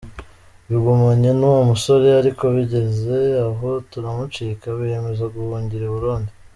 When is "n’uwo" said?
1.39-1.61